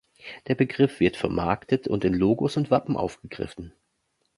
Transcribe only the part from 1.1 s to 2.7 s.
vermarktet und in Logos